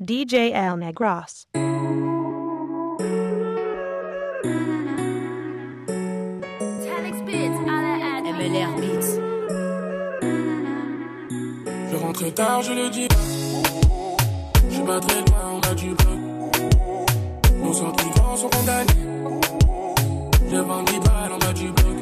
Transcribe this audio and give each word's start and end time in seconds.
DJ 0.00 0.52
Al 0.54 0.76
Negros. 0.78 1.46
MLR 8.38 8.72
Beats. 8.76 9.18
Je 11.90 11.96
rentre 11.96 12.30
tard, 12.34 12.62
je 12.62 12.72
le 12.72 12.88
dis. 12.90 13.08
Je 14.68 14.74
suis 14.74 14.84
pas 14.84 15.00
très 15.00 15.20
loin, 15.22 15.54
on 15.54 15.60
a 15.68 15.74
du 15.74 15.90
bloc. 15.94 16.18
Nos 17.60 17.72
sentiments 17.72 18.36
sont 18.36 18.48
condamnés. 18.50 19.06
Je 20.48 20.56
vends 20.56 20.82
10 20.84 21.00
balles, 21.00 21.32
on 21.32 21.40
a 21.44 21.52
du 21.52 21.72
bloc. 21.72 21.96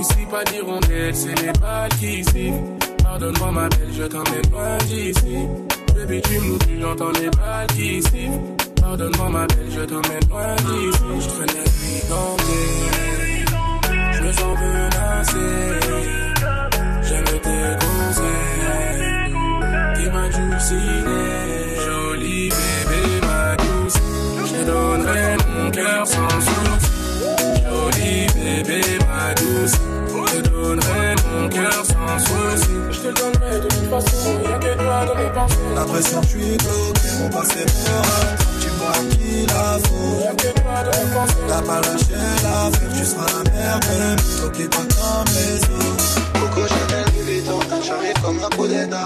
Ici, 0.00 0.26
pas 0.30 0.44
d'hirondelle, 0.44 1.14
c'est 1.14 1.34
les 1.42 1.52
balles 1.60 1.90
qui 1.98 2.22
sifflent. 2.24 2.62
Pardonne-moi, 3.02 3.50
ma 3.50 3.68
belle, 3.68 3.92
je 3.92 4.04
t'emmène 4.04 4.50
loin 4.52 4.78
d'ici. 4.86 5.48
Baby, 5.94 6.20
tu 6.22 6.38
m'oublies, 6.40 6.80
j'entends 6.80 7.12
les 7.12 7.30
balles 7.30 7.66
qui 7.68 8.02
sifflent. 8.02 8.40
Pardonne-moi, 8.80 9.28
ma 9.30 9.46
belle, 9.46 9.70
je 9.70 9.80
t'emmène 9.80 10.28
loin 10.28 10.56
d'ici. 10.56 11.02
Je 11.20 11.28
traîne 11.28 11.64
je 14.12 14.22
me 14.22 14.32
sens 14.32 14.58
menacé. 14.60 15.46
J'aime 17.02 17.24
tes 17.24 17.66
conseils. 17.82 18.54
T'es 19.94 20.10
ma 20.10 20.28
dulcinée. 20.28 21.76
Jolie 21.84 22.48
bébé, 22.48 23.02
ma 23.22 23.56
douce. 23.56 23.98
Je 24.46 24.64
donnerai 24.64 25.36
mon 25.48 25.70
cœur 25.70 26.06
sans 26.06 26.40
souci. 26.40 27.00
Jolie 27.68 28.26
bébé, 28.34 28.80
ma 29.08 29.34
douce. 29.34 29.76
Je 30.34 30.40
te 30.40 30.48
donnerai 30.48 31.14
mon 31.30 31.48
cœur 31.48 31.84
sans 31.84 32.18
souci. 32.18 32.72
Je 32.90 32.98
te 32.98 33.20
donnerai 33.20 33.60
de 33.60 33.68
toute 33.68 33.88
façon. 33.88 34.40
Y'a 34.42 34.58
que 34.58 34.74
toi 34.74 35.06
dans 35.06 35.14
mes 35.14 35.30
pensées. 35.30 35.56
La 35.76 35.84
pression, 35.84 36.22
je 36.22 36.28
suis 36.28 36.56
bloqué. 36.56 37.08
Mon 37.20 37.28
passé 37.30 37.60
me 37.60 37.96
rate. 38.02 38.46
Dis-moi 38.58 38.92
qui 39.10 39.46
la 39.46 39.78
faut. 39.84 40.24
Y'a 40.24 40.34
que 40.34 40.60
toi 40.60 40.82
dans 40.82 40.90
mes 40.90 41.14
pensées. 41.14 41.36
T'as 41.46 41.62
pas 41.62 41.80
lâché 41.82 42.18
l'affaire, 42.42 42.88
tu 42.98 43.04
seras 43.04 43.26
la 43.26 43.50
merde 43.52 43.84
même. 43.86 44.18
Bloqué 44.40 44.64
pas 44.68 44.76
comme 44.78 45.34
les 45.34 45.62
autres. 45.76 46.33
J'arrive 47.86 48.14
comme 48.22 48.38
un 48.42 48.56
coup 48.56 48.66
d'état 48.66 49.04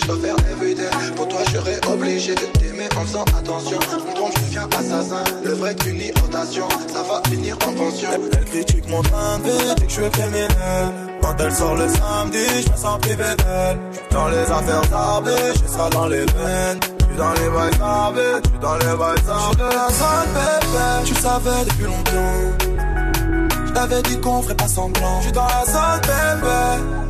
je 0.00 0.06
dois 0.06 0.16
faire 0.16 0.36
everyday 0.50 0.90
Pour 1.14 1.28
toi 1.28 1.40
je 1.46 1.52
serais 1.52 1.80
obligé 1.88 2.34
de 2.34 2.40
t'aimer 2.58 2.88
en 2.96 3.02
faisant 3.02 3.24
attention 3.24 3.78
Je 3.90 3.96
me 3.96 4.14
trompe 4.14 4.32
je 4.36 4.44
deviens 4.44 4.68
assassin 4.78 5.24
Le 5.44 5.52
vrai 5.52 5.74
qu'une 5.76 6.00
irritation 6.00 6.68
Ça 6.92 7.02
va 7.02 7.22
finir 7.30 7.56
en 7.66 7.72
pension 7.72 8.08
Elle 8.32 8.44
critique 8.44 8.88
mon 8.88 9.02
train 9.02 9.38
de 9.38 9.44
vie, 9.44 9.74
dit 9.76 9.86
que 9.86 9.92
je 9.92 10.00
suis 10.00 10.10
criminel. 10.10 10.92
Quand 11.20 11.34
elle 11.38 11.52
sort 11.52 11.74
le 11.74 11.88
samedi, 11.88 12.44
je 12.64 12.72
me 12.72 12.76
sens 12.76 12.98
privé 13.00 13.24
d'elle. 13.38 13.78
Dans 14.10 14.28
les 14.28 14.42
affaires 14.42 14.84
sablées, 14.84 15.52
j'ai 15.54 15.68
ça 15.68 15.88
dans 15.90 16.06
les 16.06 16.24
veines. 16.24 16.80
Dans 17.16 17.32
les 17.32 17.48
bails 17.48 17.74
sablés, 17.78 18.40
j'suis 18.44 18.58
dans 18.60 18.76
les 18.76 18.96
bails 18.96 19.18
sablés. 19.26 19.64
J'suis 19.66 19.76
la 19.76 19.88
zone 19.98 20.28
bébé, 20.34 21.04
tu 21.04 21.14
savais 21.14 21.64
depuis 21.64 21.84
longtemps. 21.84 23.66
J't'avais 23.66 24.02
dit 24.02 24.20
qu'on 24.20 24.42
ferait 24.42 24.54
pas 24.54 24.68
semblant. 24.68 25.20
J'suis 25.20 25.32
dans 25.32 25.46
la 25.46 25.64
zone 25.64 26.00
bébé. 26.02 27.05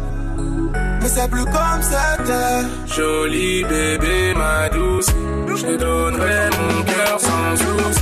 Mais 1.06 1.12
c'est 1.12 1.30
plus 1.30 1.44
comme 1.44 1.82
c'était. 1.82 2.66
Jolie 2.92 3.62
bébé, 3.62 4.34
ma 4.34 4.68
douce. 4.68 5.06
Je 5.46 5.62
te 5.62 5.76
donnerai 5.76 6.50
mon 6.58 6.82
cœur 6.82 7.20
sans 7.20 7.56
souci. 7.56 8.00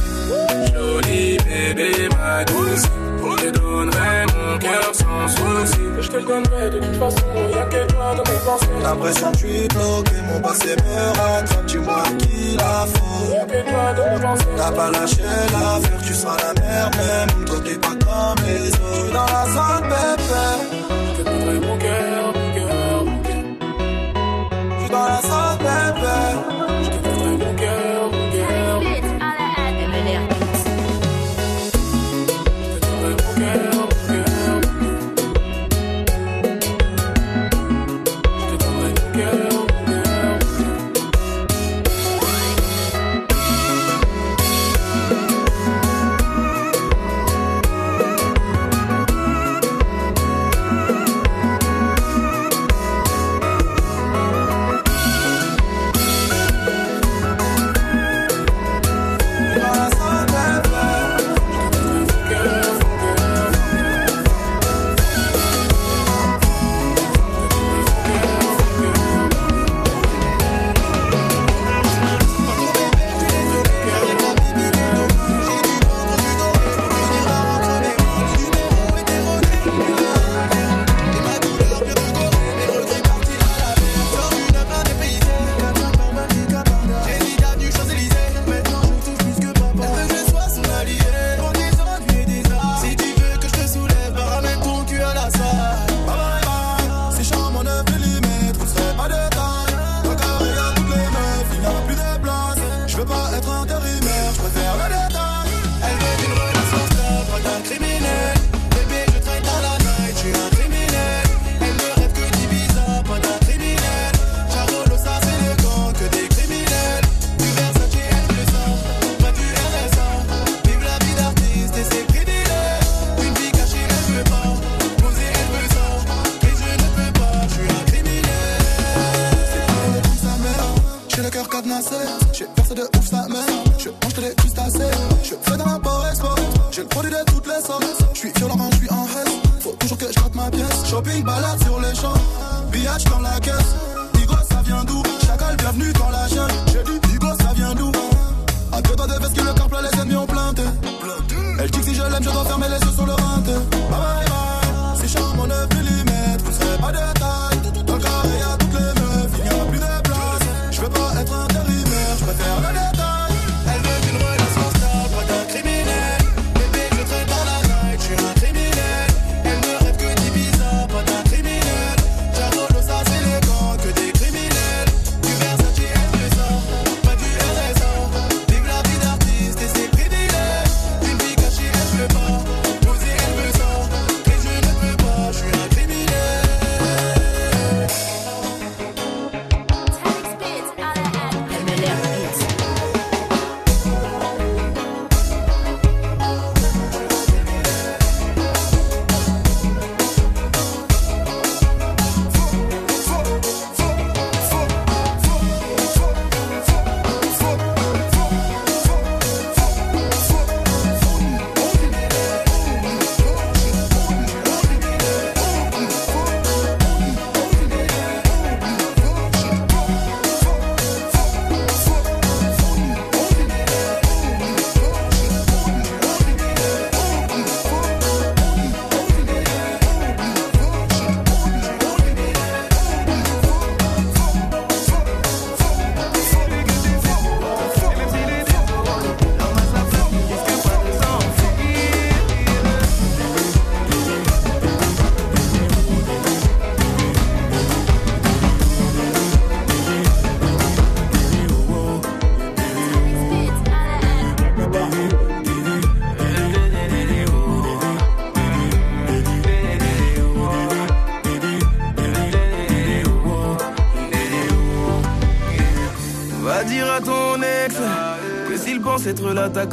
Jolie 0.73 1.37
bébé, 1.45 2.09
ma 2.17 2.45
douce. 2.45 2.85
Je 3.21 3.45
te 3.45 3.59
donnerai 3.59 4.25
mon 4.35 4.59
cœur 4.59 4.91
sans 4.95 5.29
souci. 5.29 5.81
Je 6.01 6.09
te 6.09 6.17
donnerai 6.17 6.71
de 6.71 6.79
toute 6.79 6.97
façon. 6.97 7.27
Y'a 7.55 7.65
que 7.67 7.93
toi 7.93 8.15
dans 8.17 8.33
mes 8.33 8.39
pensées. 8.47 8.67
L'impression 8.83 9.33
que 9.33 9.39
je 9.39 9.47
suis 9.47 9.69
bloqué, 9.69 10.17
mon 10.33 10.41
passé 10.41 10.75
me 10.75 11.19
rattrape. 11.19 11.67
Dis-moi 11.67 12.03
qui 12.21 12.57
la 12.57 12.87
faut. 12.87 13.35
Y'a 13.35 13.45
que 13.45 13.71
toi 13.71 13.93
dans 13.99 14.17
mes 14.17 14.23
pensées. 14.23 14.47
T'as 14.57 14.73
pas 14.73 14.91
lâché 14.91 15.23
l'affaire, 15.53 16.01
tu 16.07 16.15
seras 16.15 16.37
la 16.39 16.55
merde 16.59 16.97
même. 16.97 17.45
Toi 17.45 17.57
t'es 17.67 17.75
pas 17.75 17.89
comme 17.89 18.47
les 18.47 18.69
autres. 18.69 19.13
Dans 19.13 19.27
la 19.27 19.45
zone 19.53 19.89
bébé. 19.91 20.25
Je 21.17 21.23
te 21.23 21.29
donnerai 21.29 21.59
mon 21.67 21.74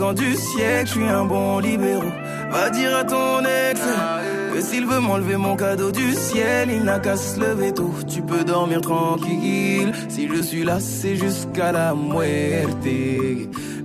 du 0.01 0.36
siècle, 0.36 0.88
je 0.88 0.92
suis 0.94 1.07
un 1.07 1.25
bon 1.25 1.59
libéraux. 1.59 2.15
Va 2.51 2.69
dire 2.71 2.98
à 2.98 3.03
ton 3.03 3.39
ex 3.42 3.80
que 4.53 4.62
s'il 4.62 4.86
veut 4.86 5.00
m'enlever 5.00 5.38
mon 5.38 5.56
cadeau 5.56 5.92
du 5.92 6.13
ciel, 6.13 6.69
il 6.71 6.83
n'a 6.83 7.00
qu'à 7.00 7.15
se 7.15 7.39
lever 7.39 7.71
tôt. 7.71 7.94
Tu 8.09 8.21
peux 8.21 8.44
dormir 8.44 8.81
tranquille. 8.81 9.94
Si 10.09 10.27
je 10.27 10.42
suis 10.42 10.63
là, 10.63 10.80
c'est 10.80 11.15
jusqu'à 11.15 11.71
la 11.71 11.94
muerte. 11.94 12.83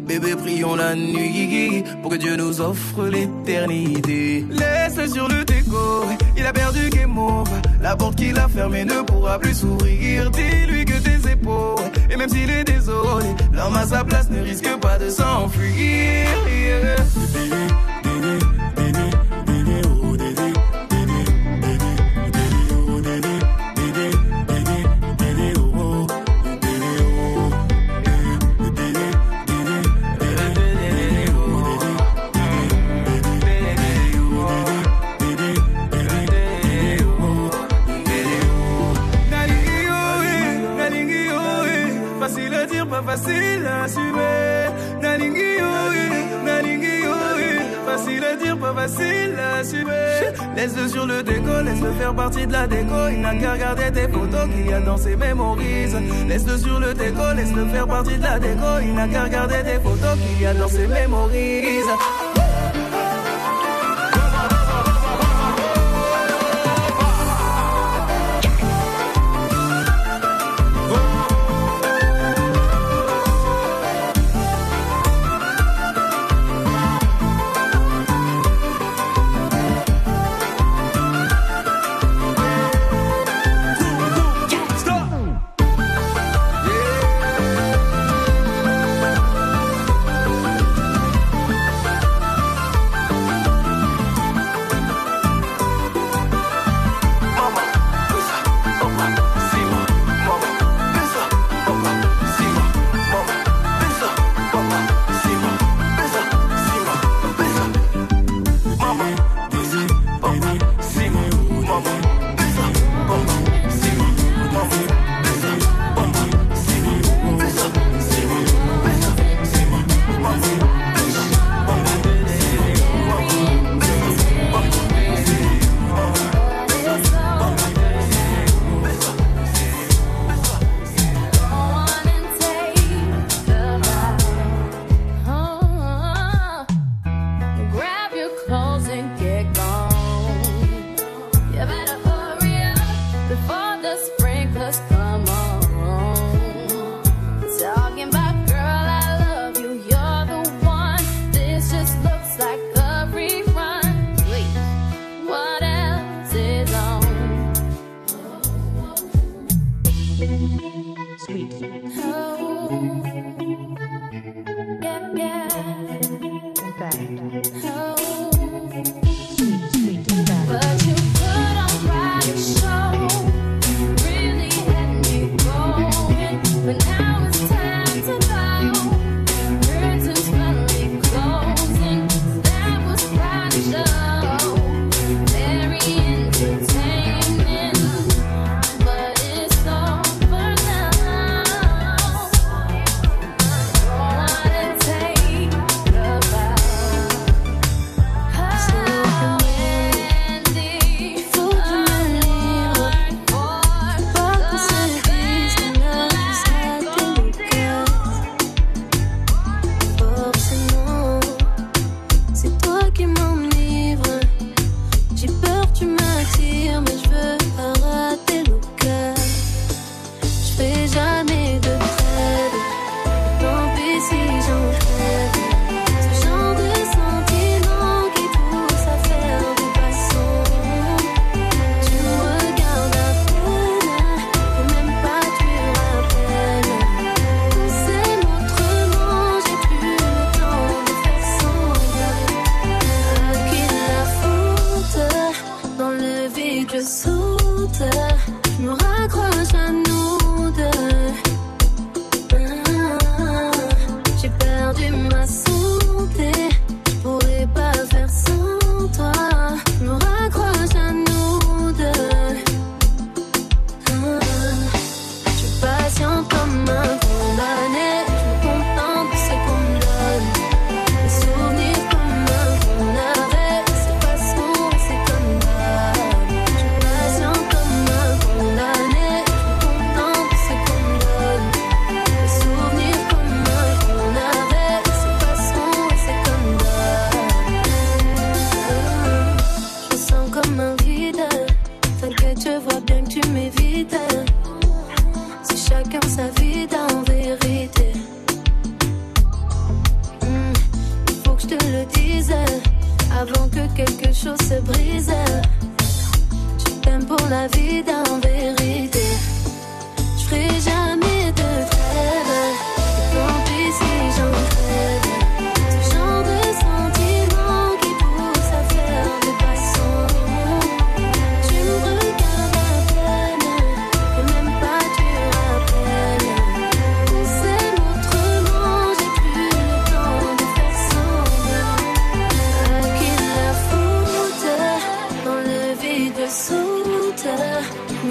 Bébé, 0.08 0.34
prions 0.36 0.74
la 0.74 0.94
nuit 0.94 1.84
pour 2.00 2.10
que 2.12 2.16
Dieu 2.16 2.36
nous 2.36 2.60
offre 2.60 3.04
l'éternité. 3.06 4.46
Laisse 4.50 5.12
sur 5.12 5.28
le 5.28 5.44
déco, 5.44 6.06
il 6.36 6.46
a 6.46 6.52
perdu. 6.52 6.95
La 7.96 8.04
porte 8.04 8.16
qu'il 8.16 8.38
a 8.38 8.46
fermée 8.46 8.84
ne 8.84 9.00
pourra 9.00 9.38
plus 9.38 9.54
s'ouvrir. 9.54 10.30
Dis-lui 10.30 10.84
que 10.84 10.98
tes 10.98 11.30
épaules, 11.30 11.90
et 12.10 12.16
même 12.16 12.28
s'il 12.28 12.50
est 12.50 12.64
désolé, 12.64 13.24
l'homme 13.54 13.74
à 13.74 13.86
sa 13.86 14.04
place 14.04 14.28
ne 14.28 14.42
risque 14.42 14.68
pas 14.80 14.98
de 14.98 15.08
s'enfuir. 15.08 16.26
Facile 43.06 43.66
à 43.66 43.84
assumer. 43.84 44.66
Nalingi 45.00 45.40
eh, 45.40 46.44
nalingi 46.44 46.86
eh. 46.86 47.86
Facile 47.86 48.24
à 48.24 48.36
dire, 48.36 48.58
pas 48.58 48.74
facile 48.74 49.34
à 49.38 49.58
assumer. 49.60 50.06
Laisse-le 50.56 50.88
sur 50.88 51.06
le 51.06 51.22
déco, 51.22 51.62
laisse-le 51.64 51.92
faire 51.92 52.14
partie 52.14 52.46
de 52.46 52.52
la 52.52 52.66
déco. 52.66 53.08
Il 53.12 53.20
n'a 53.20 53.34
qu'à 53.36 53.52
regarder 53.52 53.92
tes 53.92 54.08
photos 54.08 54.48
qu'il 54.50 54.66
y 54.66 54.72
a 54.72 54.80
dans 54.80 54.96
ses 54.96 55.16
mémories. 55.16 55.86
Laisse-le 56.28 56.58
sur 56.58 56.80
le 56.80 56.92
déco, 56.94 57.22
laisse-le 57.36 57.66
faire 57.66 57.86
partie 57.86 58.16
de 58.16 58.22
la 58.22 58.38
déco. 58.38 58.70
Il 58.82 58.94
n'a 58.94 59.06
qu'à 59.08 59.24
regarder 59.24 59.62
tes 59.62 59.80
photos 59.80 60.18
qu'il 60.18 60.42
y 60.42 60.46
a 60.46 60.54
dans 60.54 60.68
ses 60.68 60.86
mémories. 60.88 61.62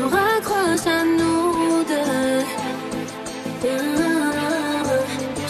nous 0.05 0.11
raccroche 0.11 0.87
à 0.87 1.03
nous 1.03 1.83
deux. 1.91 2.43
Hum, 3.67 4.33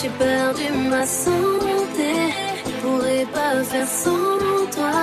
j'ai 0.01 0.09
perdu 0.09 0.63
ma 0.89 1.05
santé, 1.05 2.11
je 2.65 2.71
pourrais 2.81 3.25
pas 3.33 3.63
faire 3.63 3.87
sans 3.87 4.65
toi. 4.75 4.93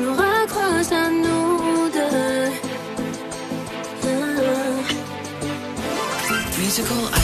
Nous 0.00 0.14
raccroche 0.14 0.92
à 0.92 1.10
nous 1.10 1.90
deux. 1.96 2.50
Hum. 4.04 4.84
Musical 6.58 7.23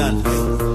understand. 0.00 0.73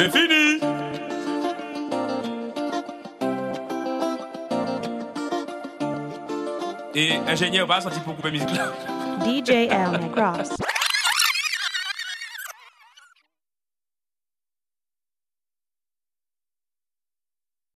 C'est 0.00 0.08
fini. 0.08 0.58
Et 6.94 7.16
ingénieur, 7.28 7.66
va 7.66 7.82
sortir 7.82 8.02
pour 8.04 8.16
couper 8.16 8.30
musique 8.30 8.48
là. 8.56 8.72
DJ 9.26 9.70
Am 9.70 10.10
Cross. 10.12 10.69